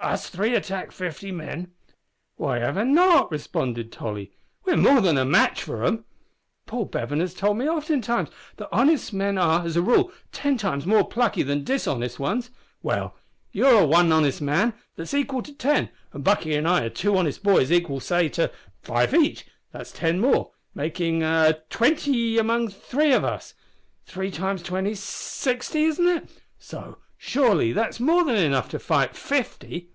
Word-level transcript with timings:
us 0.00 0.30
three 0.30 0.54
attack 0.54 0.90
fifty 0.92 1.30
men?" 1.32 1.70
"Why 2.36 2.60
not?" 2.84 3.30
responded 3.32 3.90
Tolly, 3.92 4.30
"We're 4.64 4.76
more 4.76 5.00
than 5.02 5.18
a 5.18 5.24
match 5.24 5.62
for 5.64 5.82
'em. 5.84 6.04
Paul 6.66 6.84
Bevan 6.86 7.18
has 7.20 7.34
told 7.34 7.58
me 7.58 7.68
oftentimes 7.68 8.30
that 8.58 8.68
honest 8.72 9.12
men 9.12 9.36
are, 9.36 9.64
as 9.66 9.76
a 9.76 9.82
rule, 9.82 10.10
ten 10.32 10.56
times 10.56 10.86
more 10.86 11.04
plucky 11.06 11.42
than 11.42 11.62
dishonest 11.64 12.18
ones. 12.20 12.48
Well, 12.80 13.16
you 13.52 13.66
are 13.66 13.84
one 13.84 14.10
honest 14.12 14.40
man, 14.40 14.72
that's 14.96 15.12
equal 15.14 15.42
to 15.42 15.52
ten; 15.52 15.90
an' 16.14 16.22
Buckie 16.22 16.54
and 16.56 16.66
I 16.68 16.84
are 16.84 16.90
two 16.90 17.16
honest 17.18 17.42
boys, 17.42 17.70
equal, 17.72 17.98
say, 18.00 18.28
to 18.30 18.50
five 18.80 19.12
each, 19.12 19.46
that's 19.72 19.90
ten 19.92 20.20
more, 20.20 20.52
making 20.76 21.20
twenty 21.70 22.38
among 22.38 22.68
three 22.68 23.12
of 23.12 23.24
us. 23.24 23.52
Three 24.06 24.30
times 24.30 24.62
twenty's 24.62 25.00
sixty, 25.00 25.82
isn't 25.84 26.06
it? 26.08 26.30
so, 26.56 26.96
surely 27.20 27.72
that's 27.72 27.98
more 28.00 28.22
than 28.24 28.36
enough 28.36 28.68
to 28.68 28.78
fight 28.78 29.14
fifty." 29.16 29.90